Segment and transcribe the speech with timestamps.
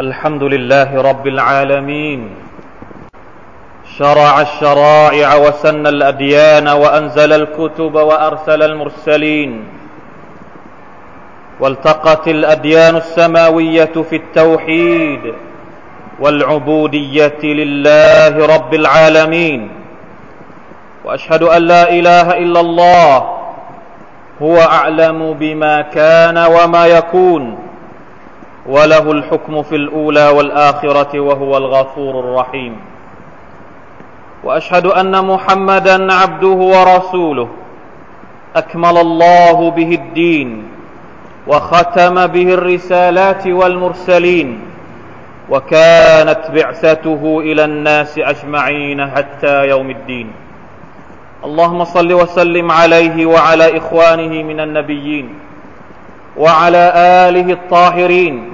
[0.00, 2.30] الحمد لله رب العالمين.
[3.98, 9.64] شرع الشرائع وسن الأديان وأنزل الكتب وأرسل المرسلين.
[11.60, 15.34] والتقت الأديان السماوية في التوحيد
[16.20, 19.68] والعبودية لله رب العالمين.
[21.04, 23.16] وأشهد أن لا إله إلا الله.
[24.42, 27.63] هو أعلم بما كان وما يكون.
[28.66, 32.76] وله الحكم في الأولى والآخرة وهو الغفور الرحيم.
[34.44, 37.48] وأشهد أن محمدا عبده ورسوله.
[38.56, 40.68] أكمل الله به الدين
[41.46, 44.60] وختم به الرسالات والمرسلين.
[45.50, 50.32] وكانت بعثته إلى الناس أجمعين حتى يوم الدين.
[51.44, 55.28] اللهم صل وسلم عليه وعلى إخوانه من النبيين
[56.36, 56.92] وعلى
[57.28, 58.53] آله الطاهرين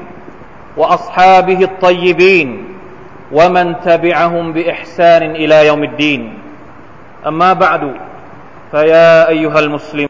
[0.80, 2.50] وأصحابه الطيبين
[3.32, 6.22] ومن تبعهم بإحسان إلى يوم الدين
[7.28, 7.84] أما بعد
[8.72, 10.10] فيا أيها المسلم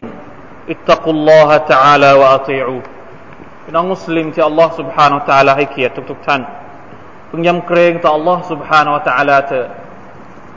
[0.68, 2.82] اتقوا الله تعالى وأطيعوه
[3.68, 6.42] พี่น้องมุสลิมที่อัลลอฮ์ سبحانه และ تعالى ให้เกียรติทุกๆท่าน
[7.30, 9.68] พึงยำเกรงต่ออัลลอฮ์ سبحانه และ تعالى เถิด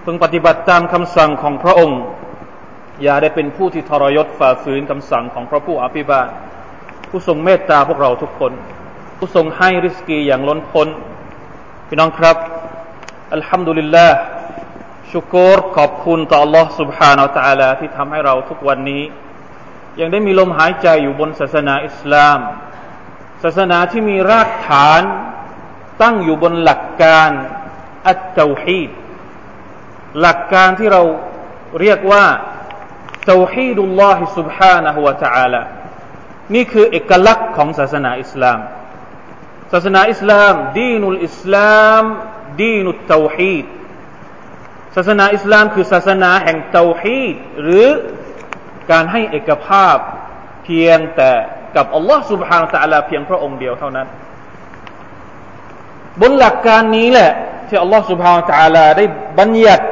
[0.04, 2.02] พึงปฏิบัติตามคำสั่งของพระองค์
[3.04, 6.28] อย่าได้เป็นผู้ที่ทรยศฝ่าฝืนคำสั่งของพระผู้อภิบาล
[7.10, 8.52] ผู้ทรงเมตตาพวกเราทุกคน
[9.18, 10.88] ผู้ทรงให้ริสกีอย่างล้นพ้น
[11.88, 12.38] พี่น้องครับ
[13.34, 14.18] อัลฮัมดุลิลลาห์
[15.12, 19.04] ชุกรขอบคุณต่อ Allah سبحانه และ تعالى ที่ทำให้เราทุกวันนี้
[20.00, 22.40] ยังได้มีลมหายใจอยู่บนศาสนาอิสลาม
[23.44, 25.02] ศาสนาที่มีรากฐาน
[26.02, 27.30] ตั้งอยู่บนหลักการ
[28.08, 28.90] อัตเตาฮีด
[30.22, 31.02] หลักการที่เรา
[31.82, 32.26] เรียกว่า
[33.26, 35.62] เตาฮีดุลลอฮิ سبحانه และ تعالى
[36.54, 38.60] นี่คือเอกลักษณ์ของศาสนาอิสลาม
[39.74, 42.04] ศาสนาอิสลาม ดีนุลอิสลาม
[42.62, 43.66] ดีนุตเตาฮีด
[44.96, 47.88] ศาสนาอิสลามคือศาสนาแห่งเตาฮีดหรือ
[48.92, 49.98] การให้เอกภาพ
[50.64, 51.32] เพียงแต่
[51.76, 54.08] กับอัลลอฮ์ سبحانه และ تعالى เพียงพระองค์เดียวเท่านั้น
[56.22, 57.32] บนหลักการนี้แหละ
[57.68, 59.06] ที่อัลลอฮ์ سبحانه และ تعالى ได้
[59.40, 59.86] บัญญัติ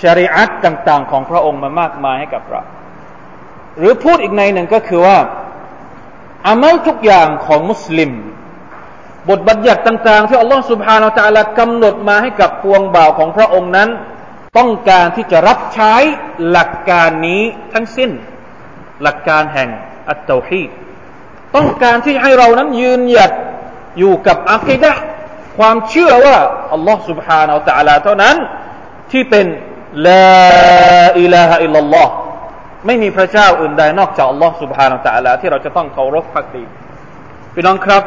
[0.00, 2.62] ชริอัตต่างๆ ของพระองค์มามากมายให้กับเรา
[3.78, 5.18] หรือพูดอีกในหนึ่งก็คือว่า
[6.48, 8.12] อามัลทุกอย่างของมุสลิม
[9.28, 13.88] บทบัญญัติต่างๆ ที่อัลลอฮฺสุบฮานาอัลลอฮฺกำหนดมาให้กับพวงบ่าวของพระองค์นั้น
[14.58, 15.94] ต้องการที่จะรับใช้
[16.50, 17.42] หลักการนี้
[17.72, 18.10] ทั้งสิ้น
[19.02, 19.68] หลักการแห่ง
[20.08, 20.64] อัตโตฮี
[21.56, 23.32] ต้องการที่ให้เรานั้นยืนหยัด
[23.98, 24.92] อยู่กับอัคดะ
[25.58, 26.36] ความเชื่อว่า
[26.72, 28.36] อัลลอฮฺ سبحانه และ تعالى เท่านั้น
[29.12, 29.46] ที่เป็น
[30.06, 30.28] ลา
[31.20, 32.12] อิลาฮะอิลลัลลอฮ์
[32.86, 36.64] ไม่มีพระเจ้าอื่นใดนอกจากอัลลอฮ์ سبحانه และ تعالى ที่เราจะต้องเคารพพักดี
[37.54, 38.02] พี่น้องครับ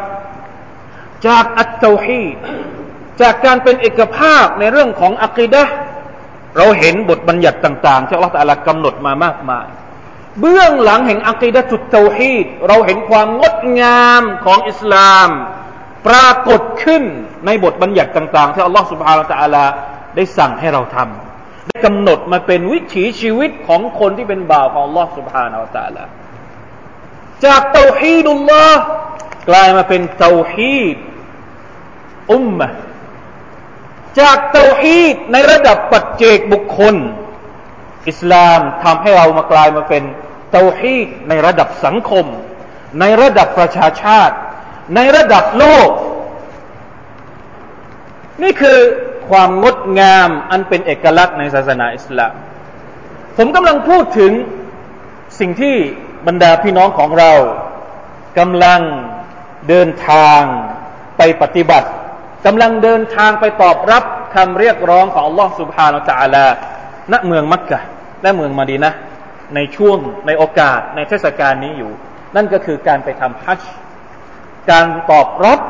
[1.27, 2.25] จากอัตโตฮี
[3.21, 5.65] จากการเป็นเอกภาพในเรื่องของอัคดะ
[6.57, 9.67] เราเห็นบทบัญญัติต่างๆที่อัลลอฮฺตะลากำหนดมามากมาย
[10.41, 15.29] เบื้องหลังแห่งอัคีดะตุตเตาฮีดเราเห็นความงดงามของอิสลาม
[16.07, 17.03] ปรากฏขึ้น
[17.47, 19.65] ในบทบัญญัติต่างๆที่อัลลอฮฺสุบฮานาตะลา
[20.17, 26.05] ได้สั่งให้เราทำได้กำหนดมาเป็นวิถีชีวิตของคนที่เป็นบ่าวของอัลลอฮฺสุบฮานาตะลา
[27.45, 28.83] จากเตาฮีดุลลอฮ์
[29.49, 30.97] กลายมาเป็นเตาฮีด
[32.33, 32.69] อุมมะ
[34.21, 36.95] จากเตาฮีดในระดับปัจเจกบุคคล
[38.09, 40.03] อิสลามทำให้เรามากลายมาเป็น
[40.53, 42.27] เตาฮีดในระดับสังคม
[43.01, 44.35] ในระดับประชาชาติ
[44.95, 45.89] ในระดับโลก
[48.43, 48.79] นี่คือ
[49.29, 52.35] ความงดงามอันเป็นเอกลักษณ์ในศาสนาอิสลาม
[53.37, 54.33] ผมกำลังพูดถึง
[55.39, 55.77] สิ่งที่
[56.27, 57.33] บรรดาพี่น้องของเรา
[58.39, 58.81] กำลัง
[59.69, 60.43] เดินทาง
[61.19, 61.89] ไปปฏิบัติ
[62.47, 64.05] กำลังเดินทางไปตอบรับ
[64.35, 66.47] คำเรียกร้องของอัลลอฮ์สุบฮานาจาลา
[67.13, 67.81] ณเมืองมักกะ
[68.23, 68.93] และเมืองมาดีนะ
[69.55, 71.93] ในช่วงในโอกาสในเทศกาลนี้อยู่
[72.37, 73.61] นั่นก็คือการไปทำฮัจ
[74.71, 75.61] การตอบรับ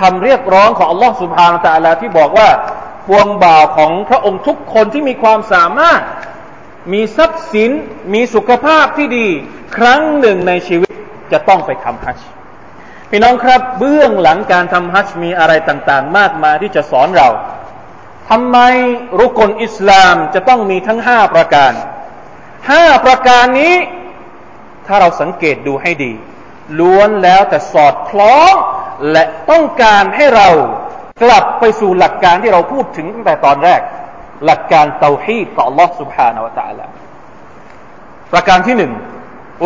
[0.00, 2.48] คำเรียกร้องของอัลลอฮ์สุบฮานาจาลาที่บอกว่า
[3.06, 6.00] พวงบ่าวของพระองค์ทุกคนที่มีความสามารถ
[6.92, 7.70] มีทรัพย์สิน
[8.14, 9.26] มีสุขภาพที่ดี
[9.76, 10.92] ครั้งหนึ่งในชีวิต
[11.32, 12.28] จะต้องไปทำฮัจญ์
[13.13, 17.29] พี่น้องครับเบื้องหลังการทำฮัจจ์มีอะไรต่างๆ มากมายที่จะสอนเรา
[18.29, 18.57] ทำไม
[19.19, 21.73] รุกลอิสลามจะต้องมีทั้งห้าประการ
[22.69, 23.75] ห้าประการนี้
[24.87, 26.13] ถ้าเราสังเกตดูให้ดี
[26.79, 28.53] ล้วนแล้วแต่สอดคล้อง
[29.11, 30.49] และต้องการให้เรา
[31.23, 33.81] กลับไปสู่หลักการที่เราพูดถึงตั้งแต่ตอนแรก
[34.45, 36.85] หลักการเตาฮีดต่อ Allah سبحانه และ تعالى
[38.33, 38.93] ประการที่หนึ่ง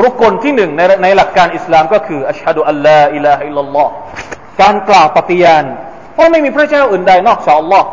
[0.04, 3.92] รุกลที่หนึ่งในในหลักการอิสลามก็คืออัชฮะดุอัลลอฮ์อิลาฮิลลอฮ์
[4.60, 5.64] การกล่าวปฏิญาณ
[6.18, 7.88] ว่าไม่มีพระเจ้าอื่นใดนอกจากอัลลอฮ์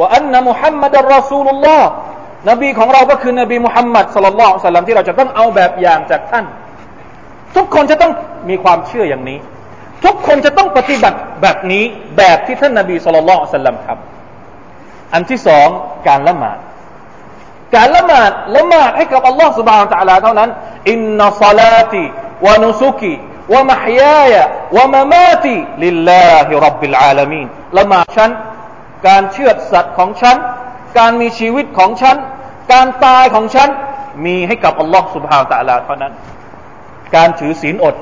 [0.00, 1.88] ว่าอันนมุฮัมมัดรอซูลุลลอฮ์
[2.50, 6.44] นบีของเราก็คือนบีมุฮัมมัดสลลัลลอฮุสัลลัมที่เราจะต้องเอาแบบอย่างจากท่าน
[7.56, 8.12] ทุกคนจะต้อง
[8.48, 9.38] มีความเชื่ออย่างนี้
[10.04, 11.84] ทุกคนจะต้องปฏิบัติแบบนี้
[12.16, 15.68] แบบที่ท่านนบีสุลต่านสัลลัมทำอันที่สอง
[16.08, 16.58] การละหมาด
[17.74, 20.50] การละหมาดละหมาดให้กับอัลลอฮ์สุบานตะเท่านั้น
[20.90, 22.02] อินนัสลาติ
[22.46, 23.14] วะนุสุกี
[23.52, 24.42] วะมหยายะ
[24.76, 25.54] วะมามาติ
[25.84, 27.46] ลิลลาฮิรับบิลอาลามีน
[27.78, 28.30] ละหมาดฉัน
[29.06, 30.36] การเชื่อสัตว์ของฉัน
[30.98, 32.16] การมีชีวิตของฉัน
[32.72, 33.68] การตายของฉัน
[34.24, 36.12] มีให้กับ Allah ฮ์สุบฮาวตะลาเท่านั้น
[37.16, 37.94] การถือศีลอด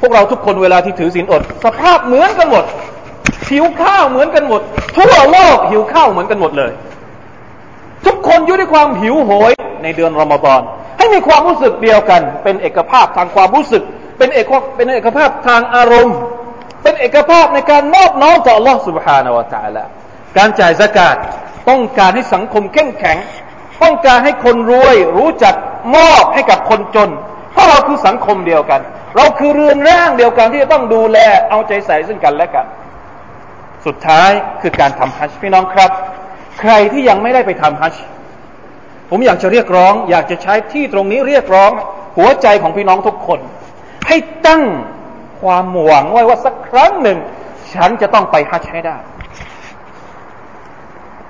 [0.00, 2.64] พวกเราทุกคนเวลาที่ถือศีลอด สภาพเหมือนกันหมด
[3.50, 4.60] หิวข้าวเหมือนกันหมด
[4.96, 6.72] ทั่วโลกหิวข้าวเหมือนกันหมดเลย
[8.05, 9.51] ทุกคนอยู่ด้วยความหิวโหย
[9.83, 10.61] ในเดือนรอมฎอน
[10.97, 13.83] ให้มีความรู้สึกเดียวกัน เป็นเอกภาพทางความรู้สึก
[14.17, 16.17] เป็นเอกเป็นเอกภาพทางอารมณ์
[16.83, 19.83] เป็นเอกภาพในการมอบน้อมต่อ Allah سبحانه และ تعالى
[20.37, 21.15] การจ่ายสกาด
[21.69, 23.17] ต้องการให้สังคมเข้มแข็ง
[23.83, 25.55] ต้องการให้คนรวยรู้จัก
[25.95, 27.09] มอบให้กับคนจน
[27.53, 28.81] เพราะเราคือสังคมเดียวกัน
[29.15, 31.17] เราคือเรือนร่างเดียวกันที่จะต้องดูแล
[31.49, 32.65] เอาใจใส่ซึ่งกันและกัน
[33.85, 34.29] สุดท้าย
[34.61, 35.91] คือการทำฮัจญ์พี่น้องครับ
[36.60, 38.04] ใครที่ยังไม่ได้ไปทำฮัจจ์
[39.10, 41.70] ผมอยากจะเรียกร้อง อยากจะใช้ที่ตรงนี้เรียกร้อง
[42.16, 43.40] หัวใจของพี่น้องทุกคน
[44.06, 44.16] ให้
[44.46, 44.62] ตั้ง
[45.40, 47.18] ความหวังไว้ว่าสักครั้งหนึ่ง
[47.74, 48.96] ฉันจะต้องไปฮัจจ์ให้ได้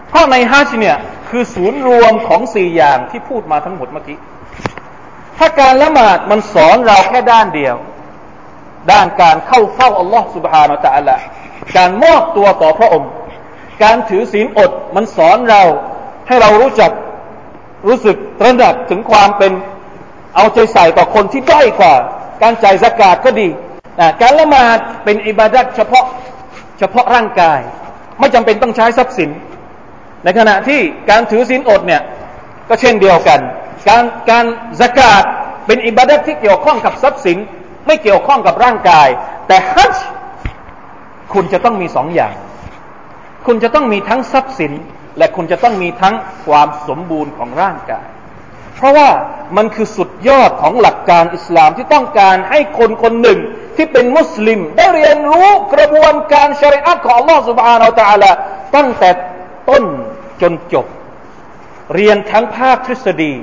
[0.09, 0.97] เพราะในฮัจจ์เนี่ย
[1.29, 4.19] คือศูนย์รวมของสี่อย่างที่พูดมาทั้งหมดเมื่อกี้
[5.39, 7.77] ถ้าการละหมาดมันสอนเราแค่ด้านเดียว
[8.93, 11.17] ด้านการเข้าเฝ้าอัลลอฮ์สุบฮานาตะอัลละ
[11.77, 13.11] การมอบตัวต่อพระองค์
[13.83, 15.63] การถือศีลอดมันสอนเรา
[16.29, 16.91] ให้เรารู้จัก
[17.87, 19.53] รู้สึกตระหนักถึงความเป็น
[20.37, 21.95] เอาใจใส่ต่อคนที่ด้อยกว่า
[22.43, 23.49] การจ่ายสกาดก็ดี
[24.23, 26.05] การละหมาดเป็นอิบาดัตเฉพาะ
[26.79, 27.61] เฉพาะร่างกาย
[28.19, 29.31] ไม่จำเป็นต้องใช้ทรัพย์สิน
[30.25, 30.81] ในขณะที่
[31.11, 32.03] การถือศีลอดเนี่ย
[32.69, 33.41] ก็เช่นเดียวกัน
[33.89, 34.45] การการ
[34.81, 35.23] สกาด
[35.67, 37.39] เป็นอิบาดัตที่เกี่ยวข้องกับทรัพย์สิน
[37.87, 39.09] ไม่เกี่ยวข้องกับร่างกาย
[39.49, 39.97] แต่ฮัจ
[41.33, 42.35] คุณจะต้องมีสองอย่าง
[43.47, 44.73] คุณจะต้องมีทั้งทรัพย์สิน
[45.19, 46.15] และคุณจะต้องมีทั้ง
[46.45, 48.07] ความสมบูรณ์ของร่างกาย
[48.77, 49.09] เพราะว่า
[49.57, 53.41] มันคือสุดยอดของหลักการอิสลามที่ต้องการให้คนคนหนึ่ง
[53.77, 58.35] ที่เป็นมุสลิม ได้เรียนรู้กระบวนการชริอะห์ของอัลลอฮฺสุบฮานาอัลลอฮ
[58.77, 59.11] ตั้งแต่
[59.69, 59.85] ต้น
[60.43, 60.87] จนจบ
[61.95, 63.35] เรียนทั้งภาคทฤษฎี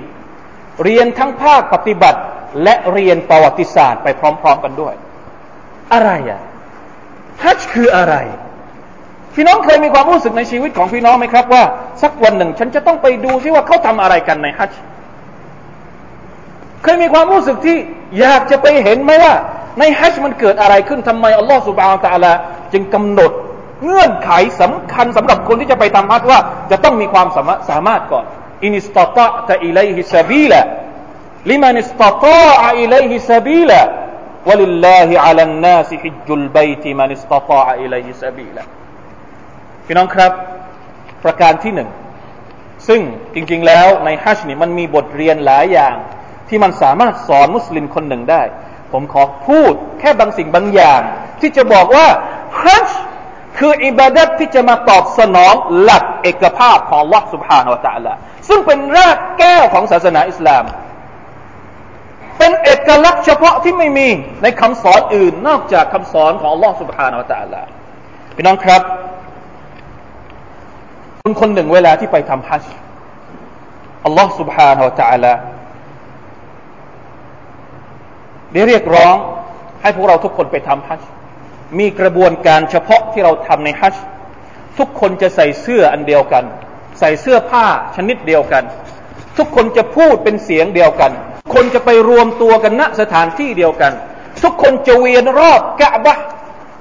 [0.83, 2.19] เรียนทั้งภาคปฏิบัติ
[2.63, 4.93] และเรียนประวัติศาสตร์ไปพร้อม ๆ กันด้วย
[5.93, 6.41] อะไรอะ
[7.43, 8.15] ฮัจคืออะไร
[9.35, 11.63] พี่น้องเคยมีความรู้สึกในชีวิตของพี่น้องไหมครับว่า
[12.01, 14.81] สักวันหนึ่ง ฉันจะต้องไปดูซิว่าเขาทำอะไรกันในฮัจจ์
[16.83, 17.77] เคยมีความรู้สึกที่
[18.19, 19.33] อยากจะไปเห็นไหมว่า
[19.79, 22.33] ในฮัจจ์มันเกิดอะไรขึ้นทำไมอัลลอฮฺ سبحانه وتعالى
[22.73, 23.31] จึงกำหนด
[23.83, 26.39] เงื่อนไขสำคัญสำหรับคนที่จะไปทำฮัจจ์ว่า
[26.71, 27.27] จะต้องมีความ
[27.69, 28.25] สามารถก่อน
[28.63, 38.23] إن استطعت إليه سبيلا لمن استطاع إليه سبيلا ولله على الناس حج البيت من استطاع إليه
[38.23, 38.63] سبيلا
[39.85, 40.31] พี่น้องครับ
[41.23, 41.89] ประการที่หนึ่ง
[42.87, 43.01] ซึ่ง
[43.33, 45.95] จริงๆแล้วในฮัจญ์นี่มันมีบทเรียนหลายอย่าง
[46.49, 48.41] ที่มันสามารถสอนมุสลิมคนหนึ่งได้
[48.91, 51.01] ผมขอพูดแค่บางสิ่งบางอย่าง
[51.41, 52.07] ที่จะบอกว่า
[52.61, 53.01] ฮัจญ์
[53.57, 58.13] คืออิบาดัตที่จะมาตอบสนองหลักเอกภาพของลอสุภาโนตะละ
[58.47, 60.63] ซึ่งเป็นรากแก้วของศาสนาอิสลาม
[62.37, 64.07] เป็นเอกลักษณ์เฉพาะที่ไม่มี
[64.43, 67.61] ในคำสอนอื่นนอกจากคำสอนของลอสุภาโนตะละ
[68.35, 68.81] พี่น้องครับ
[71.24, 72.72] คนคนหนึ่งเวลาที่ไปทำฮัจจ์
[74.04, 75.32] อัลลอฮ์ سبحانه และ تعالى
[78.52, 79.14] ได้เรียกร้อง
[79.82, 81.08] ให้พวกเราทุกคนไปทำฮัจจ์
[81.78, 84.04] มีกระบวนการเฉพาะที่เราทำในฮัจจ์
[84.78, 86.44] ทุกคนจะใส่เสื้ออันเดียวกัน
[87.00, 87.64] ใส่เสื้อผ้า
[87.96, 88.64] ชนิดเดียวกัน
[89.38, 91.12] ทุกคนจะพูดเป็นเสียงเดียวกัน
[91.54, 93.92] คนจะไปรวมตัวกันณสถานที่เดียวกัน
[94.42, 96.18] ทุกคนจะเวียนรอบกะบะ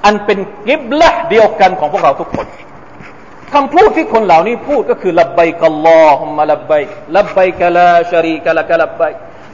[0.06, 2.46] อันเป็นกิบละเดียวกันของพวกเราทุกคน
[3.54, 6.72] คำพูดที่คนเหล่านี้พูดก็คือลับไบกัลลอฮุมะลับไบ
[7.16, 9.02] ลับไบกะลาชารีกะละกะลับไบ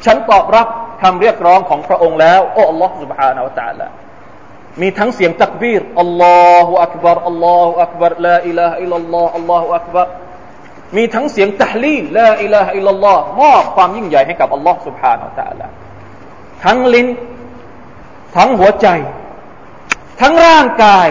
[0.05, 0.67] ฉันตอบรับ
[1.01, 3.87] คำเรียกร้องของพระองค์แล้วโอ้ Allah سبحانه และ تعالى
[4.81, 10.07] มีทั้งเสียงตักบีรอัลลอฮฺอักบารอัลลอฮฺอักบารลาอิลาฮอิลลัลลอฮฺอัลลอฮฺอักบาร
[10.95, 15.67] มีทั้งเสียงตะลีลาอิลาฮอิลลัลลอฮฺมอบความยิ่งใหญ่ให้กับอัลลอฮฺ سبحانه และ تعالى
[16.63, 17.07] ทั้งลิ้น
[18.37, 18.87] ทั้งหัวใจ
[20.21, 21.07] ทั้งร่างกาย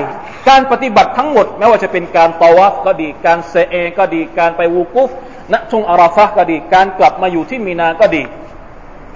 [0.48, 5.10] การปฏิบัติทั้งหมดไม่ว่าจะเป็นการตาวฟก็ดี การเซเอก็ดี การไปวูกุฟ
[5.52, 8.22] ณชงอาราฟะก็ดี การกลับมาอยู่ที่มีนาก็ดี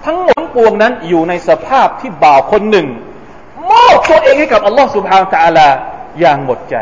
[0.04, 2.86] ทั้งหมดปวงนั้นอยู่ในสภาพที่บ่าวคนหนึ่ง
[3.70, 5.68] ม มอบตัวเองให้กับอัลลอฮ์ سبحانه และ تعالى
[6.20, 6.76] อย่างหมดใจ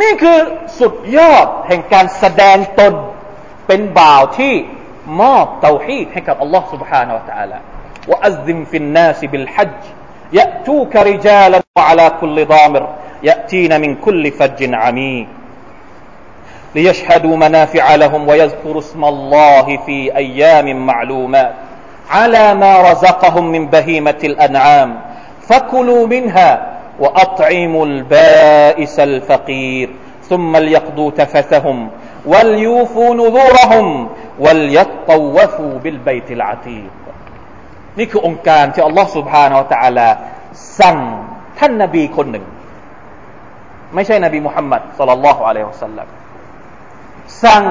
[0.00, 0.38] นี่คือ
[0.80, 2.94] สุดยอดแห่งการแสดงตน
[3.66, 4.54] เป็นบ่าวที่
[5.20, 7.58] มอบเตาฮีดให้กับอัลลอฮ์ سبحانه และ تعالى
[8.10, 9.80] وأذن في الناس بالحج
[10.33, 12.87] يأتوك رجالا وعلى كل ضامر
[13.23, 15.27] يأتين من كل فج عميق.
[16.75, 21.53] ليشهدوا منافع لهم ويذكروا اسم الله في أيام معلومات.
[22.09, 24.99] على ما رزقهم من بهيمة الأنعام
[25.41, 29.89] فكلوا منها وأطعموا البائس الفقير.
[30.29, 31.89] ثم ليقضوا تفثهم
[32.25, 36.91] وليوفوا نذورهم وليطوفوا بالبيت العتيق.
[37.98, 40.08] นี่คือองค์การที่อัลลอฮ์ سبحانه และ تعالى
[40.80, 40.96] สั่ง
[41.58, 42.44] ท่านนบีคนหนึ่ง
[43.94, 46.08] ไม่ใช่นบีมุฮัมมัดสัลลัลลอฮุอะลัยฮิวะสัลลัม
[47.44, 47.62] สั่ง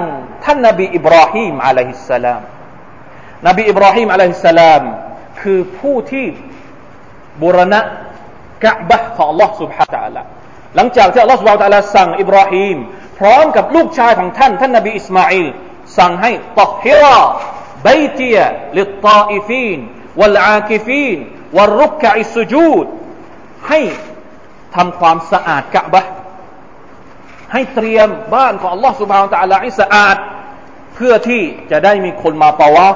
[0.44, 2.42] ท่านนบีอิบราฮิมอะลัยฮิสสลาม
[3.48, 4.84] นบีอิบราฮิมอะลัยฮิสสลาม
[5.42, 6.26] คือผู้ที่
[7.42, 7.82] บูรณะ
[8.64, 10.22] กะบะของ Allah سبحانه และ تعالى
[10.76, 12.78] หลังจากที่ Allah سبحانه และ تعالى สั่งอิบราฮิม
[13.20, 15.48] พร้อมกับลูกชายของท่านท่านนบีอิสมาอิล
[15.98, 17.18] สั่งให้ตอฮิรา
[17.88, 18.38] บยตีย
[18.78, 19.80] ลิตตาอิฟีน
[20.20, 21.18] วัลอาคิฟีน
[21.58, 22.86] วัลรุกกะอิสุจูด
[23.70, 23.80] ให้
[24.76, 26.06] ทำความสะอาดกะบะ
[27.54, 30.18] ให้เตรียมบ้านของ Allah سبحانه และ تعالى ให้สะอาด
[30.96, 31.42] เพื่อที่
[31.72, 32.96] จะได้มีคนมาปาวาฟ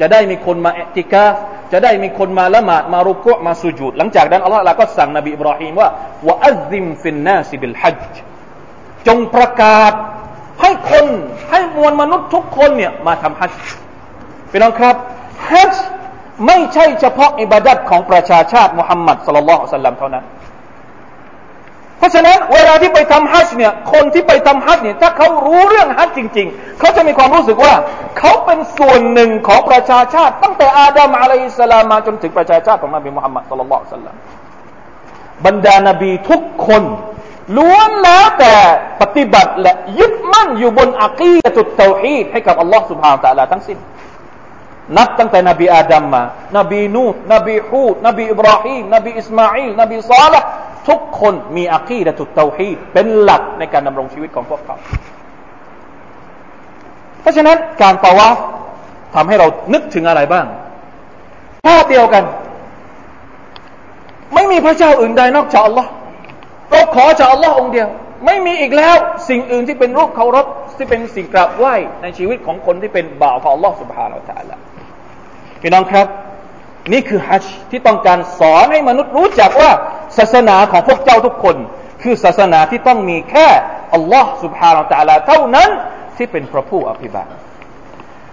[0.00, 1.26] จะได้มีคนมาเอติกา
[1.72, 5.88] จะได้มีคนมาละหมาดมารุกุมาสุญูดหลังจากนั้นอัลลอฮฺก็สั่งนบีอิบราฮิมว่า
[6.28, 8.02] วะอัลซิมฟินนาสิบิลฮัจ
[9.06, 9.92] จงประกาศ
[10.60, 11.06] ให้คน
[11.50, 13.52] ให้มวลมนุษย์ทุกคนเนี่ยมาทำฮัจ
[14.50, 14.96] พี่น้องครับ
[15.50, 15.74] ฮัจ
[16.45, 20.25] ไม่ใช่เฉพาะอิบาดัตของประชาชาติมุฮัมมัดสุลลัลสัลลัมเท่านั้น
[21.97, 27.73] เพราะฉะนั้นเวลาที่ไปทำฮัจญ์เนี่ยคนที่ไปทำฮัจญ์เนี่ยถ้าเขารู้เรื่องฮัจญ์จริง ๆ เขาจะมีความรู้สึกว่า
[28.19, 34.15] เขาเป็นส่วนหนึ่งของประชาชาติ ตั้งแต่อาดัมอะลัยสลามมาจนถึงประชาชาติของนบีมุฮัมมัดصلى الله عليه وسلم
[35.45, 36.83] บรรดานบีทุกคน
[37.57, 38.53] ล้วนแล้วแต่
[39.01, 43.77] ปฏิบัติและยึดมั่นอยู่บนعقيدة التوحيدให้กับอัลลอฮ์سبحانه وتعالىทั้งสิ้น
[44.97, 46.23] นับตั้งแต่นบีอาดัมมา
[46.57, 50.45] นบีนูห์บีฮูดนบีอิบราฮิมนบีอิสมาอิลนบีซอลิห์
[50.87, 54.75] ทุกคนมีعقيدة التوحيدเป็นหลักในการดำรงชีวิตของพวกเขา
[57.21, 58.29] เพราะฉะนั้นการตะวา
[59.15, 60.45] ทำให้เรานึกถึงอะไรบ้าง
[61.65, 62.23] ภาพเดียวกัน
[64.33, 65.89] ไม่มีพระเจ้าอื่นใดนอกจากอัลลอฮ์
[66.69, 67.87] เราขอจากอัลลอฮ์องเดียว
[68.25, 68.95] ไม่มีอีกแล้ว
[69.29, 70.45] สิ่งอื่นที่เป็นรูปเคารพ
[70.77, 74.61] ที่เป็นสิ่งกราบไหว้ในชีวิตของคนที่เป็นบ่าวของอัลลอฮ์สุบฮานาอัลลอฮ์
[75.61, 76.07] พี่น้องครับ
[76.91, 79.71] นี่คือฮัจที่ต้องการสอนให้มนุษย์รู้จักว่า
[80.17, 81.55] ศาสนาของพวกเจ้าทุกคน
[82.01, 83.47] คือศาสนาที่ต้องมีแค่
[83.93, 85.69] อัลลอฮ์สุบฮานาตะลาเท่านั้น
[86.17, 87.29] ที่เป็นพระผู้อภิบาล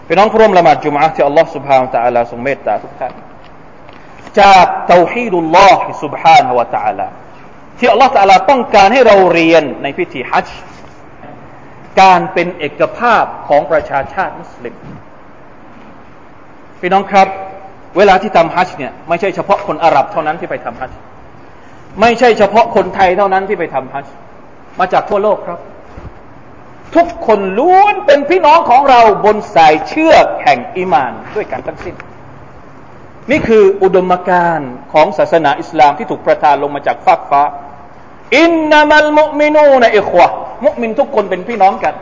[0.06, 3.12] พี่น้องร่วมละหมาดจุมอที่อัลลอฮ์สุบฮานาตะลาทรงเมตตาทุกท่าน
[4.40, 7.08] จากเตาฮีดุลลอฮ์สุบฮานาวะตะลา
[7.78, 10.48] ที่อัลลอฮ์ตะลาต้องการให้เราเรียนในพิธีฮัจ
[12.00, 14.74] การเป็นเอกภาพของประชาชาติมุสลิม
[16.80, 17.28] พี่น้องครับ
[17.96, 20.98] เวลาที่ทำฮัจจ์เนี่ยไม่ใช่เฉพาะคนอาหรับเท่านั้นที่ไปทำฮัจจ์
[22.00, 24.12] ไม่ใช่เฉพาะคนไทยเท่านั้นที่ไปทำฮัจจ์
[24.78, 25.58] มาจากทั่วโลกครับ
[26.96, 31.94] ทุกคนล้วนเป็นพี่น้องของเราบนสายเชือกแห่งอิมานด้วยกันทั้งสิ้น
[33.30, 37.42] นี่คืออุดมการณ์ของศาสนาอิสลามที่ถูกประทานลงมาจากฟากฟ้า
[38.38, 40.26] อินนามัลมุมินูนะอิควะ
[40.64, 41.94] มุมินทุกคนเป็นพี่น้องกัน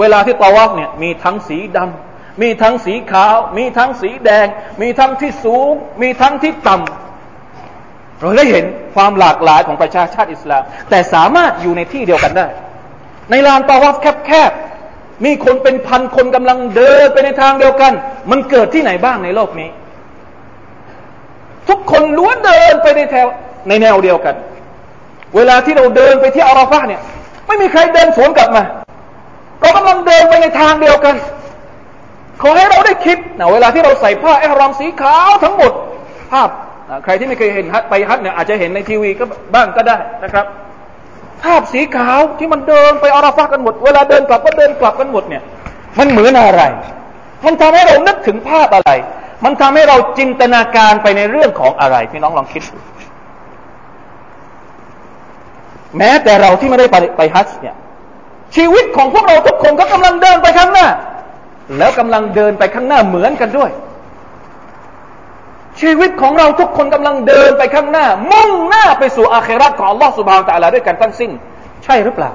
[0.00, 4.46] เวลาที่ตาวาฟเนี่ยมีทั้งสีดำ มีทั้งสีขาว มีทั้งสีแดง
[4.80, 5.70] มีทั้งที่สูง
[6.02, 12.46] มีทั้งที่ต่ำเราได้เห็นความหลากหลายของประชาชาติอิสลาม แต่สามารถอยู่ในที่เดียวกันได้
[13.30, 13.96] ในลานตาวาฟ
[14.26, 17.92] แคบๆมีคนเป็นพันคนกำลังเดินไปในทางเดียวกัน
[18.30, 19.68] มันเกิดที่ไหนบ้างในโลกนี้
[21.68, 23.26] ทุกคนล้วนเดินไปในแถว
[23.68, 24.34] ในแนวเดียวกัน
[25.36, 27.00] เวลาที่เราเดินไปที่อาราฟะเนี่ย
[27.46, 28.64] ไม่มีใครเดินสวนกลับมา
[29.60, 31.14] เรากำลังเดินไปในทางเดียวกัน
[32.40, 35.72] ขอให้เราได้คิดนะเวลาที่เราใส่ผ้าแอรอมสีขาวทั้งหมด
[36.32, 36.48] ภาพ
[37.04, 39.24] ใครที่ไม่เคยเห็นฮัทไปฮัทเนี่ยอาจจะเห็นในทีวีก็
[39.54, 40.46] บ้างก็ได้นะครับ
[41.44, 45.42] ภาพสีขาวที่มันเดินไปอาราฟะกันหมด เวลาเดินกลับก็เดินกลับกันหมดเนี่ย
[45.98, 46.62] มันเหมือนอะไร
[47.46, 48.90] มันทำให้เรานึกถึงภาพอะไร
[49.44, 52.62] มันทำให้เราจินตนาการไปในเรื่องของอะไรพี่น้องลองคิด
[55.98, 57.76] แม้แต่เราที่ไม่ได้ไปไปฮัจจ์เนี่ย
[58.56, 60.86] ชีวิตของพวกเราทุกคนก็กำลังเดินไปข้างหน้า
[61.78, 63.70] แล้วกำลังเดินไปข้างหน้าเหมือนกันด้วย
[65.80, 71.30] ชีวิตของเราทุกคนกำลังเดินไปข้างหน้า มุ่งหน้าไปสู่อาเคราตของอัลลอสุบฮานตะลาด้วยกันทั้งสิ้น
[71.84, 72.30] ใช่หรือเปล่า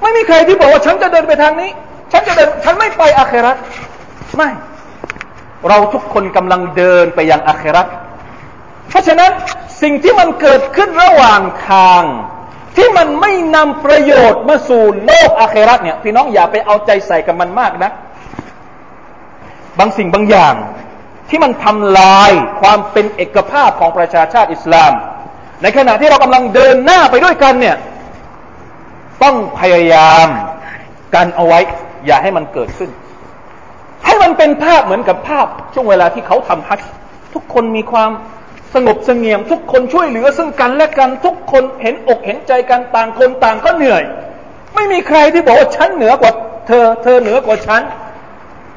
[0.00, 1.70] ไม่มีใครที่บอกว่าฉันจะเดินไปทางนี้
[2.12, 3.56] ฉันจะเดินฉันไม่ไปอาเคราต
[4.36, 4.50] ไม่
[5.68, 7.86] เราทุกคนกำลังเดินไปยังอาเคราต
[8.88, 9.30] เพราะฉะนั้น
[9.82, 12.02] สิ่งที่มันเกิดขึ้นระหว่างทาง
[12.76, 17.90] ที่มันไม่นำประโยชน์มาสู่โลกอาเครัตเนี่ยพี่น้องอย่าไปเอาใจใส่กับมันมากนะ
[19.78, 20.54] บางสิ่งบางอย่าง
[21.28, 24.92] ที่มันทำลายความเป็นเอกภาพของประชาชาติอิสลาม
[25.62, 27.76] ในขณะที่เรากำลังเดินหน้าไปด้วยกันเนี่ย
[29.22, 30.28] ต้องพยายาม
[31.14, 31.60] กันเอาไว้
[32.06, 32.90] อย่าให้มันเกิดขึ้น
[34.04, 36.80] ให้มันเป็นภาพเหมือนกับภาพช่วงเวลาที่เขาทำฮัจ
[37.34, 38.10] ทุกคนมีความ
[38.74, 44.02] สงบเสงี่ยมทุกคนช่วยเหลือ ซึ่งกันและกันทุกคนเห็นอกเห็นใจกันต่างคนต่างก็เหนื่อย
[44.74, 46.32] ไม่มีใครที่บอกว่าฉันเหนือกว่า
[46.66, 47.82] เธอ เธอเหนือกว่าฉัน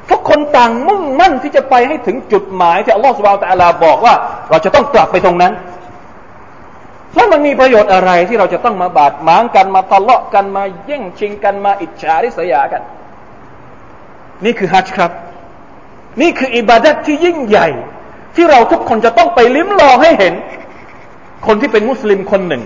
[0.09, 4.13] ทุกคนต่างมุ่งมั่นที่จะไปให้ถึงจุดหมายที่อัลลอฮฺสุบไบร์ตะลาบอกว่า
[4.49, 5.53] เราจะต้องกลับไปตรงนั้น
[7.15, 12.81] แล้วมันมีประโยชน์อะไรที่เราจะต้องมาบาดหมางกันมาทะเลาะกันมาแย่งชิงกันมาอิจฉาริษยากัน
[14.45, 15.11] นี่คือฮัจครับ
[16.21, 17.67] นี่คืออิบาดัตที่ยิ่งใหญ่
[18.35, 20.33] ที่เราทุกคนจะต้องไปลิ้มลองให้เห็น
[21.47, 22.63] คนที่เป็นมุสลิมคนหนึ่ง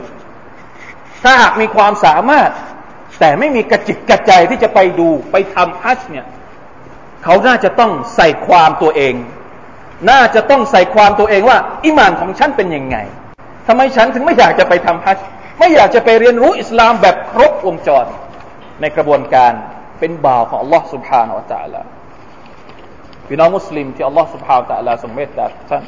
[1.24, 2.50] ถ้าหากมีความสามารถ
[3.20, 6.26] แต่ไม่มีกระจิตกระใจที่จะไปดูไปทำฮัจเนี่ย
[7.24, 9.16] เขาน่าจะต้องใส่ความตัวเอง
[10.10, 12.98] น่าจะต้องใส่ความตัวเองว่า อิมานของฉันเป็นยังไง
[13.68, 15.18] ทำไมฉันถึงไม่อยากจะไปทำฮัจ
[15.60, 18.06] ไม่อยากจะไปเรียนรู้อิสลามแบบครบวงจร
[18.82, 19.54] ในกระบวนการ
[20.00, 20.80] เป็นบ่าวของอัลลอ
[23.28, 25.84] พี่น้องมุสลิมที่อัลลอฮฺสุบฮาวตะลาทรงเมตตาท่าน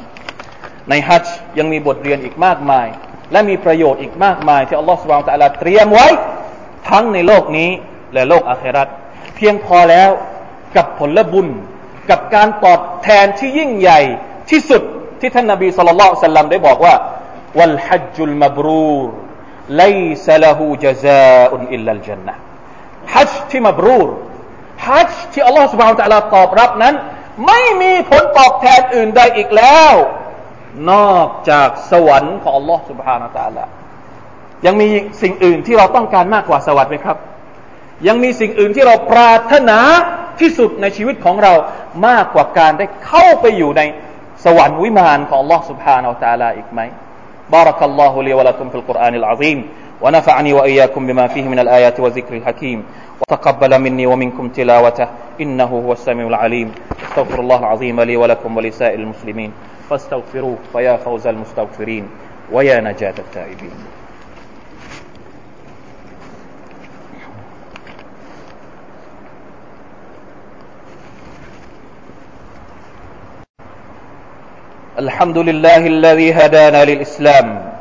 [0.90, 2.86] ในฮัจจ์ยังมีบทเรียนอีกมากมาย
[3.32, 6.08] และมีประโยชน์อีกมากมาย ที่อัลลอฮฺสุบฮาวตะลาเตรียมไว้
[6.88, 7.70] ทั้งในโลกนี้
[8.12, 8.88] และโลกอาเครัต
[9.36, 10.10] เพียงพอแล้ว
[10.76, 11.48] กับผลบุญ
[12.10, 14.00] กับการตอบแทนที่ยิ่งใหญ่
[14.50, 14.82] ที่สุด
[15.20, 16.94] ที่ท่านนาบีสุลต่านสัลลัมได้บอกว่า
[17.58, 19.08] วัลฮัจจุลมับรูร
[19.78, 19.84] ไล
[20.26, 22.34] ซละฮูจซาอุนอิลลัลจันนะ
[23.14, 24.08] ฮัจที่มบรูร
[24.88, 26.94] ฮัจที่อัลลอฮฺสุบฮาวตะลาตอบรับนั้น
[27.47, 29.93] ไม่มีผลตอบแทนอื่นใดอีกแล้ว
[30.91, 33.63] นอกจากสวรรค์ของอัลลอฮฺ سبحانه และ تعالى
[34.65, 34.87] ยังมี
[35.21, 37.17] สิ่งอื่นที่เราต้องการมากกว่าสวรรค์ไหมครับ
[38.07, 39.79] ยังมีสิ่งอื่นที่เราปรารถนา
[40.39, 41.53] ที่สุดในชีวิตของเรา
[42.07, 43.81] มากกว่าการได้เข้าไปอยู่ใน
[44.45, 46.81] สวรรค์วิมานของ Allah سبحانه และ تعالى อีกไหม
[47.55, 49.59] بارك الله لي ولكم في القرآن العظيم
[50.03, 52.79] ونفعني وإياكم بما فيه من الآيات والذكر الحكيم
[53.20, 55.08] وتقبل مني ومنكم تلاوته.
[55.40, 56.74] إنه هو السميع العليم.
[57.02, 59.52] استغفر الله العظيم لي ولكم ولسائر المسلمين.
[59.90, 62.08] فاستغفروه فيا فوز المستغفرين
[62.52, 63.70] ويا نجاة التائبين.
[74.98, 77.72] الحمد لله الذي هدانا للإسلام.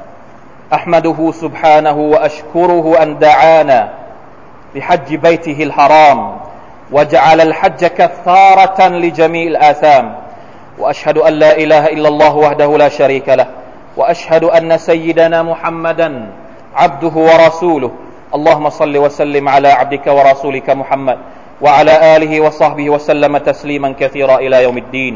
[0.74, 3.94] أحمده سبحانه وأشكره أن دعانا
[4.76, 6.20] بحج بيته الحرام
[6.92, 10.06] وجعل الحج كفارة لجميع الآثام.
[10.78, 13.48] وأشهد أن لا إله إلا الله وحده لا شريك له.
[13.98, 16.10] وأشهد أن سيدنا محمدا
[16.76, 17.92] عبده ورسوله.
[18.36, 21.18] اللهم صل وسلم على عبدك ورسولك محمد
[21.62, 25.16] وعلى آله وصحبه وسلم تسليما كثيرا إلى يوم الدين.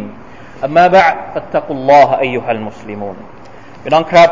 [0.65, 3.15] أما بعد فاتقوا الله أيها المسلمون.
[3.83, 4.29] พี่น้องครับ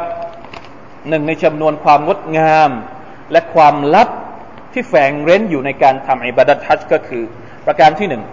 [1.10, 2.72] หนึ่งในจำนวนความงดงาม
[3.32, 4.10] และความลับ
[4.74, 7.24] ที่แฝงเร้นอยู่ในการทำอิบาดัตฮัจก็คือ
[7.66, 8.24] ประการที่หนึ่ง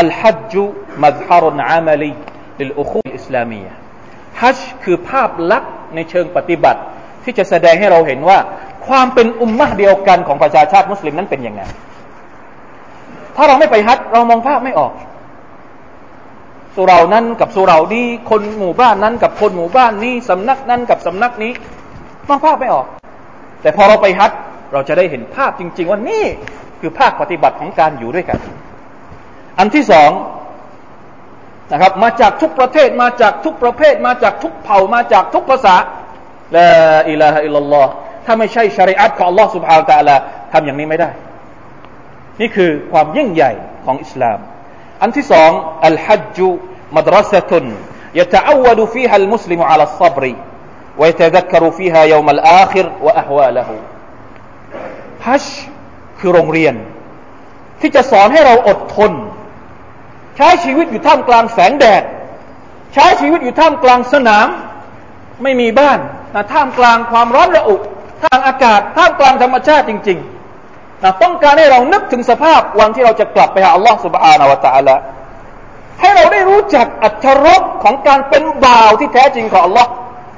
[0.00, 0.64] อัลฮัจจุ
[1.02, 2.12] มัซฮารุนอามาลี
[2.60, 3.62] ลิลอุคูอิสลามี
[4.42, 6.80] ฮัจคือภาพลักษณ์ในเชิงปฏิบัติ
[7.24, 8.38] ที่จะแสดงให้เราเห็นว่า
[8.86, 11.62] ความเป็นอุมมะเดียวกันของประชาชาติมุสลิมนั้นเป็นยังไง
[13.36, 14.92] ถ้าเราไม่ไปฮัจเรามองภาพไม่ออก
[16.76, 21.52] สุรานั้นกับสุรานี้คนหมู่บ้านนั้นกับคนหมู่บ้านนี้สำนักนั้นกับสำนักนี้
[22.28, 22.86] มองภาพไม่ออก
[23.62, 24.32] แต่พอเราไปฮัท
[24.73, 26.25] เราจะได้เห็นภาพจริง ๆ ว่านี่
[26.79, 28.39] คือภาคปฏิบัติของการอยู่ด้วยกัน
[29.59, 30.11] อันที่สอง
[31.71, 35.75] นะครับมาจากทุกประเทศมาจากทุกประเภท มาจากทุกเผ่ามาจากทุกภาษา
[36.55, 36.69] ละ
[37.09, 37.91] อิลาฮะอิลลัลลอฮ์
[38.25, 40.15] ถ้าไม่ใช่ชริอัตของ Allah سبحانه และ تعالى
[40.53, 41.09] ทำอย่างนี้ไม่ได้
[42.41, 43.51] นี่คือความยิ่งใหญ่
[43.85, 44.39] ของอิสลาม
[45.01, 45.49] อันที่สอง
[45.85, 46.49] อัลฮัจจุ
[46.95, 47.65] มัดรสตุน
[48.19, 50.35] يتعود فيها المسلم على الصبر
[50.97, 53.69] ويتذكر فيها يوم الآخر وأهواله
[55.26, 55.44] ฮัช
[56.18, 56.74] คือโรงเรียน
[57.80, 59.12] ที่จะสอนให้เราอดทน
[60.36, 62.02] ใช้ชีวิตอยู่ท่ามกลางแสงแดด
[62.94, 64.48] ใช้ชีวิตอยู่ท่ามกลางสนาม
[65.42, 65.98] ไม่มีบ้าน
[66.34, 67.76] นะท่ามกลางความร้อนระอุ
[68.24, 74.94] ท่ามอากาศท่ามกลางธรรมชาติจริงๆนะต้องการให้เรานึกถึงสภาพวันที่เราจะกลับไปหาอัลลอฮฺสุบฮานาวะตาละ
[76.00, 79.90] ให้เราได้รู้จักอัตรรสของการเป็นบ่าวที่แท้จริงของอัลลอฮ์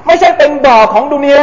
[0.06, 1.38] ไม่ใช่เป็นบ่าวของดุนย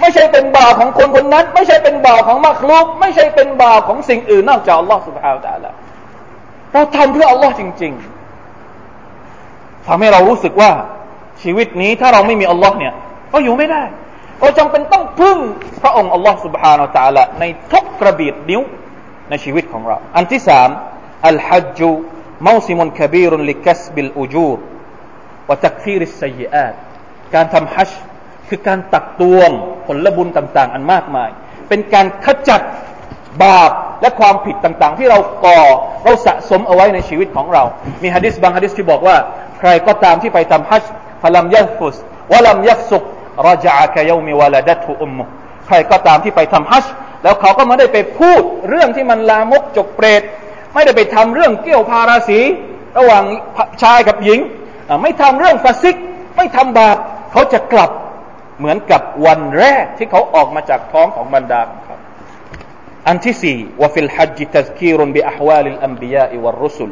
[0.00, 5.70] ไม่ใช่เป็นบาปของคนคนนั้น ไม่ใช่เป็นบาปของมักลุกไม่ใช่เป็นบาปของสิ่งอื่นนอกจากอัลลอฮฺสุบฮาวตาละ
[6.72, 7.92] เราทำเพื่ออัลลอฮ์จริง
[8.70, 10.70] ๆทำให้เรารู้สึกว่า
[11.42, 12.92] ชีวิตนี้ถ้าเราไม่มีอัลลอฮ์เนี่ย
[13.32, 13.82] ก็อยู่ไม่ได้
[14.40, 15.38] เราจำเป็นต้องพึ่ง
[15.82, 18.62] พระองค์อัลลอฮ์สุบฮานาตาละในทุกกระบีดนิ้ว
[19.30, 20.68] ในชีวิตของเรา อันที่สาม
[21.28, 21.90] อัลฮัจจุ
[22.46, 24.62] มาวซิมุนคบีรุนลิกัสบิลอูจูร์
[25.48, 26.74] วะตักฟีริสไซยอาต
[27.34, 27.90] การทำฮัจ
[28.48, 29.50] คือการตักตวง
[29.88, 31.30] ผลบุญต่างๆ อันมากมาย
[31.68, 32.60] เป็นการขจัด
[33.44, 33.70] บาป
[34.02, 35.60] และความผิดต่างๆ ที่เราก่อ
[36.04, 37.62] เราสะสมเอาไว้ในชีวิตของเรา
[38.02, 39.16] มีฮะดิษบางฮะดิษที่บอกว่า
[39.58, 40.84] ใครก็ตามที่ไปทำฮัจ
[41.22, 41.96] ฟลัมยัฟุส
[42.32, 43.04] วะลัมยัฟสุก
[43.46, 45.24] รจาคยามิวลาดัตุอุมมุ
[45.66, 46.86] ใครก็ตามที่ไปทำฮัจ
[47.22, 50.22] แล้วเขาก็ไม่ได้ไปพูดเรื่องที่มันลามกจกเปรต
[50.74, 52.40] ไม่ได้ไปทำเรื่องเกี่ยวพาราศี
[52.98, 53.24] ระหว่าง
[53.82, 54.40] ชายกับหญิง
[55.02, 55.96] ไม่ทำเรื่องฟาซิก
[56.36, 56.96] ไม่ทำบาป
[57.32, 57.90] เขาจะกลับ
[58.58, 61.96] เหมือนกับวันแรกที่เขาออกมาจากท้องของบรรดาของเขา
[63.06, 66.90] อันที่สี่وفي الحج تذكير بأحوال الأنبياء والرسل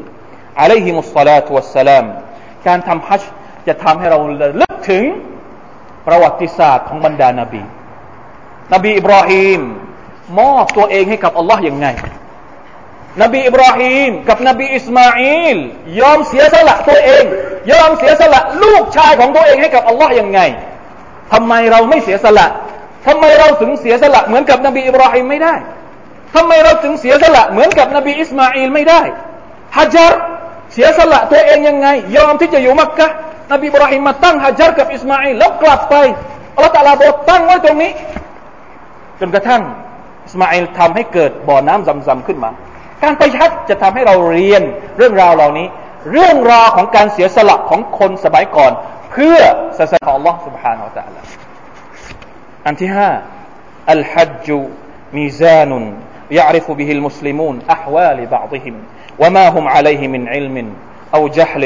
[0.60, 2.04] عليهم الصلاة والسلام
[2.66, 3.22] การทำฮัจญ์
[3.66, 4.18] จะทำให้เรา
[4.60, 5.04] ลึกถึง
[6.06, 7.62] ประวัติศาสตร์ของบรรดานบี
[8.74, 9.60] นบีอิบราฮิม
[10.38, 11.86] มอบตัวเองให้กับอัลลอฮ์ยังไง
[13.22, 15.56] นบีอิบราฮิมกับนบีอิสมาอิล
[16.00, 17.24] ยอมเสียสละตัวเอง
[17.72, 20.40] ยอมเสียสละลูกชายของตัวเองให้กับอัลลอฮ์ยังไง
[21.32, 22.46] ทำไมเราไม่เสียสละ
[23.06, 25.54] ทำไมเราถึงเสียสละเหมือนกับนบีอิบราฮิมไม่ได้
[26.34, 29.00] ทำไมเราถึงเสียสละเหมือนกับนบีอิสมาอิลไม่ได้
[29.76, 30.20] ฮาญัร
[30.72, 33.06] เสียสละตัวเองยังไง ยอมที่จะอยู่มักกะฮ์
[33.52, 35.94] นบีอิบราฮิมมาทิ้งฮาญัรกับอิสมาอิลแล้วกลับไป
[36.54, 37.92] อัลลอฮฺ تعالىบอกทิ้งไว้ตรงนี้
[39.20, 39.62] จนกระทั่ง
[40.26, 42.50] อิสมาอิลทำให้เกิดบ่อน้ำซัมซัมขึ้นมา
[43.02, 44.62] การไปฮัจญ์จะทำให้เราเรียน
[44.98, 45.66] เรื่องราวเหล่านี้
[46.12, 48.72] เรื่องราวของการเสียสละของคนสมัยก่อน
[49.11, 49.37] เพื่อ
[49.79, 51.21] ศาสนาของ Allah سبحانه และ تعالى
[52.65, 53.09] อันที่ห้า
[53.91, 54.59] อัลฮัจจุ
[55.17, 55.73] มีซาน
[56.39, 58.75] يعرف به المسلمون أحوال بعضهم
[59.21, 60.57] وما هم عليه من علم
[61.15, 61.63] أو جهل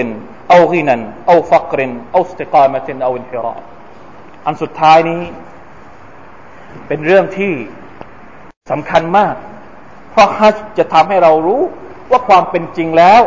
[0.51, 0.97] أو غنى
[1.29, 1.79] أو فقر
[2.15, 3.61] أو استقامة أو انحراف
[4.45, 5.23] อันสุดท้ายนี้
[6.87, 7.53] เป็นเรื่องที่
[8.71, 9.35] สำคัญมาก
[10.11, 11.61] เพราะฮัจจะทำให้เรารู้
[12.11, 13.21] ว่าความเป็นจริงแล้ว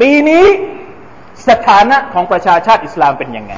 [0.00, 0.46] ปีนี้
[1.47, 3.53] สถานะของประชาชาติอิสลามเป็นยังไง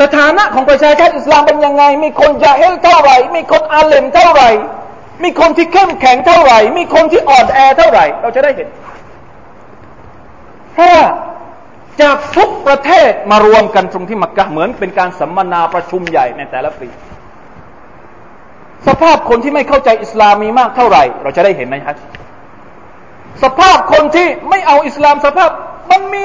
[0.00, 4.50] สถานะของประชาชาติอิสลามเป็นยังไง มีคนจะเฮลเท่าไหร่ มีคนอาเลมเท่าไหร่
[5.22, 8.68] มีคนที่เข้มแข็งเท่าไหร่ มีคนที่อ่อนแอเท่าไหร่ เราจะได้เห็น
[10.74, 10.92] เพรา
[12.00, 16.88] จากทุกประเทศมารวมกันตรงที่มักกะเหมือนเป็นการสัมมนาประชุมใหญ่ในแต่ละปี
[18.86, 21.96] สภาพคนที่ไม่เข้าใจอิสลามมีมากเท่าไหร่ เราจะได้เห็นในฮัจ
[23.42, 25.50] สภาพคนที่ไม่เอาอิสลามสภาพ
[25.90, 26.22] มันมี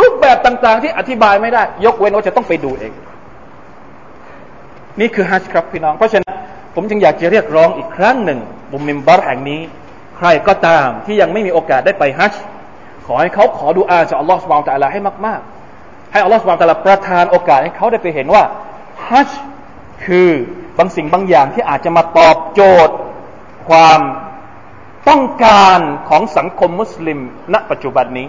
[0.00, 2.92] รูปแบบต่าง ๆ ที่อธิบายไม่ได้ ยกเว้นว่าจะต้องไปดูเอง
[5.00, 6.34] นี่คือฮัจครับพี่น้อง เพราะฉะนั้น
[6.74, 8.38] ผมจึงอยากจะเรียกร้องอีกครั้งหนึ่ง
[8.72, 9.60] บุมมิมบาร์แห่งนี้
[10.16, 12.34] ใครก็ตามที่ยังไม่มีโอกาสได้ไปฮัจ
[13.06, 15.40] ขอให้เขาขอดูอาจากอัลลอฮฺสุบานตะลาให้มาก
[15.76, 18.44] ๆ ให้อัลลอฮฺสุบานตะลาประทานโอกาสให้เขาได้ไปเห็นว่า
[19.08, 19.30] ฮัจ
[20.04, 20.30] คือ
[20.78, 22.94] บางสิ่งบางอย่างที่อาจจะมาตอบโจทย์
[23.68, 24.00] ความ
[25.08, 27.18] ต้องการของสังคมมุสลิม
[27.52, 28.28] ณ ปัจจุบันนี้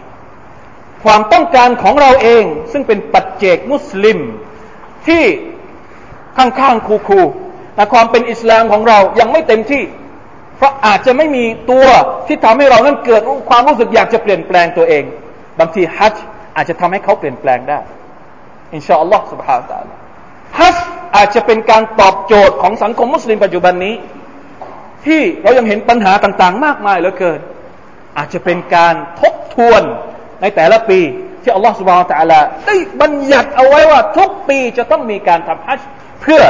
[1.04, 4.20] ความต้องการของเราเอง ซึ่งเป็นปัจเจกมุสลิม
[5.08, 5.24] ที่
[6.38, 9.84] ข้างๆคูๆต่ความเป็นอิสลามของเรายังไม่เต็มที่
[10.58, 11.88] เพราะอาจจะไม่มีตัว
[12.28, 15.04] ที่ทำให้เรานั้นเกิดความรู้สึกอยากจะเปลี่ยนแปลงตัวเอง
[15.60, 16.16] บางทีฮัจ
[16.56, 17.80] อาจจะทำให้เขาเปลี่ยนแปลงได้
[18.74, 19.96] อินชาอัลลอฮฺสุบฮานตะลา
[20.60, 20.78] ฮัจ
[21.16, 23.94] อาจจะเป็นการตอบโจทย์ของสังคมมุสลิมปัจจุบันนี้
[25.08, 27.40] ที่เรายังเห็นปัญหาต่างๆ มากมายเหลือเกิน
[28.18, 29.82] อาจจะเป็นการทบทวน
[30.42, 31.00] ในแต่ละปี
[31.44, 35.88] ที่อัลลอฮฺสุบานตะลาได้บัญญัติเอาไว้ว่าทุกปีจะต้องมีการทำฮัจญ์
[36.22, 36.42] เพื่อ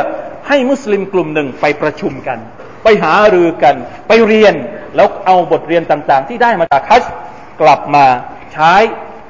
[0.48, 2.40] ให้มุสลิมกลุ่มหนึ่งไปประชุมกัน
[2.84, 3.76] ไปหารือกัน
[4.08, 4.56] ไปเรียน
[4.96, 7.14] แล้วเอาบทเรียนต่างๆ ที่ได้มาจากฮัจญ์
[7.62, 8.06] กลับมา
[8.54, 8.74] ใช้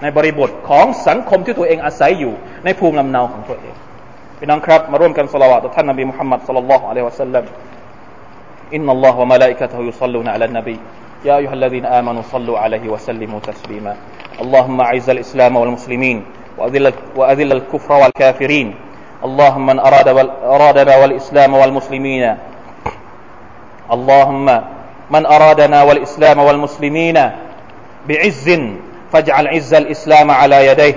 [0.01, 2.33] ในบริบทของสังคมที่ตัวเองอาศัยอยู่
[2.65, 3.75] ในภูมิลำเนาของตัวเอง
[4.39, 7.43] พี่น้องครับ มาร่วมกันสละวะต่อท่านนบีมุฮัมมัดสลลัลลอฮุอะลัยวะสัลลัม
[8.73, 10.79] إن الله وملائكته يصلون على النبي.
[11.25, 13.95] يا أيها الذين آمنوا صلوا عليه وسلموا تسليما.
[14.41, 16.25] اللهم أعز الإسلام والمسلمين
[16.57, 18.75] وأذل, وأذل الكفر والكافرين.
[19.25, 20.07] اللهم من أراد
[20.43, 22.37] أرادنا والإسلام والمسلمين.
[23.91, 24.45] اللهم
[25.09, 27.17] من أرادنا والإسلام والمسلمين
[28.07, 28.47] بعز
[29.11, 30.95] فاجعل عز الإسلام على يديه.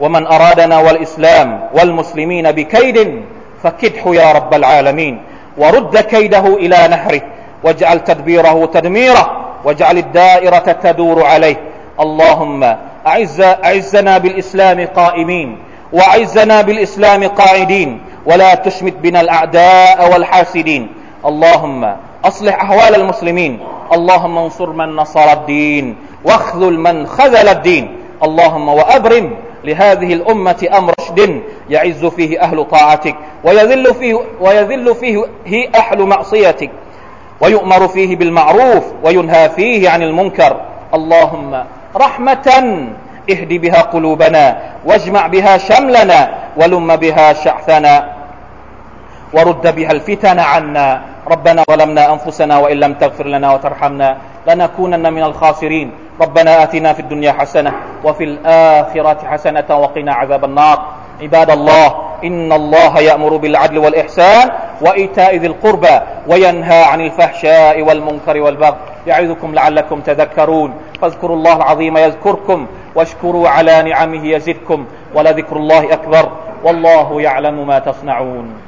[0.00, 3.22] ومن أرادنا والإسلام والمسلمين بكيد
[3.62, 5.22] فكده يا رب العالمين.
[5.58, 7.20] ورد كيده إلى نهره
[7.64, 9.24] واجعل تدبيره تدميره
[9.64, 11.56] واجعل الدائرة تدور عليه.
[12.00, 15.58] اللهم أعز أعزنا بالإسلام قائمين
[15.92, 20.88] وأعزنا بالإسلام قاعدين ولا تشمت بنا الأعداء والحاسدين.
[21.26, 23.60] اللهم أصلح أحوال المسلمين
[23.92, 27.96] اللهم انصر من نصر الدين واخذل من خذل الدين.
[28.22, 29.30] اللهم وأبرم
[29.66, 35.24] لهذه الأمة أمر رشد يعز فيه أهل طاعتك ويذل فيه, ويذل فيه
[35.74, 36.70] أهل معصيتك
[37.40, 40.60] ويؤمر فيه بالمعروف وينهى فيه عن المنكر.
[40.94, 41.64] اللهم
[41.96, 42.48] رحمة
[43.30, 48.16] اهد بها قلوبنا واجمع بها شملنا ولم بها شعثنا.
[49.32, 51.00] ورد بها الفتن عنا.
[51.26, 55.90] ربنا ظلمنا أنفسنا وإن لم تغفر لنا وترحمنا لنكونن من الخاسرين.
[56.20, 57.72] ربنا آتنا في الدنيا حسنة
[58.04, 60.78] وفي الآخرة حسنة وقنا عذاب النار.
[61.22, 61.86] عباد الله
[62.24, 68.76] إن الله يأمر بالعدل والإحسان وإيتاء ذي القربى وينهى عن الفحشاء والمنكر والبغي.
[69.06, 70.74] يعظكم لعلكم تذكرون.
[71.02, 76.28] فاذكروا الله العظيم يذكركم واشكروا على نعمه يزدكم ولذكر الله أكبر.
[76.64, 78.60] والله يعلم ما تصنعون.